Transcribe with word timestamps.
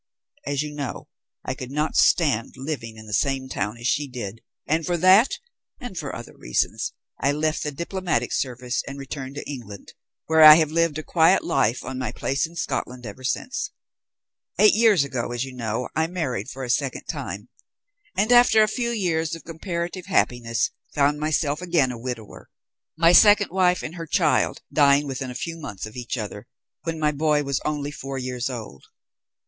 As 0.47 0.63
you 0.63 0.73
know, 0.73 1.09
I 1.45 1.53
could 1.53 1.69
not 1.69 1.95
stand 1.95 2.55
living 2.57 2.97
in 2.97 3.05
the 3.05 3.13
same 3.13 3.47
town 3.47 3.77
as 3.77 3.85
she 3.85 4.07
did, 4.07 4.41
and 4.65 4.83
for 4.83 4.97
that, 4.97 5.37
and 5.79 5.95
for 5.95 6.15
other 6.15 6.35
reasons, 6.35 6.93
I 7.19 7.31
left 7.33 7.61
the 7.61 7.71
Diplomatic 7.71 8.33
Service 8.33 8.81
and 8.87 8.97
returned 8.97 9.35
to 9.35 9.47
England, 9.47 9.93
where 10.25 10.41
I 10.43 10.55
have 10.55 10.71
lived 10.71 10.97
a 10.97 11.03
quiet 11.03 11.43
life 11.43 11.83
on 11.85 11.99
my 11.99 12.11
place 12.11 12.47
in 12.47 12.55
Scotland 12.55 13.05
ever 13.05 13.23
since. 13.23 13.69
Eight 14.57 14.73
years 14.73 15.03
ago, 15.03 15.31
as 15.33 15.43
you 15.43 15.53
know, 15.53 15.87
I 15.95 16.07
married 16.07 16.49
for 16.49 16.65
the 16.65 16.71
second 16.71 17.03
time, 17.07 17.49
and 18.17 18.31
after 18.31 18.63
a 18.63 18.67
few 18.67 18.89
years 18.89 19.35
of 19.35 19.43
comparative 19.43 20.07
happiness, 20.07 20.71
found 20.95 21.19
myself 21.19 21.61
again 21.61 21.91
a 21.91 21.99
widower, 21.99 22.49
my 22.97 23.11
second 23.11 23.51
wife 23.51 23.83
and 23.83 23.93
her 23.93 24.07
child 24.07 24.63
dying 24.73 25.05
within 25.05 25.29
a 25.29 25.35
few 25.35 25.59
months 25.59 25.85
of 25.85 25.95
each 25.95 26.17
other, 26.17 26.47
when 26.85 26.97
my 26.99 27.11
boy 27.11 27.43
was 27.43 27.61
only 27.65 27.91
four 27.91 28.17
years 28.17 28.49
old. 28.49 28.85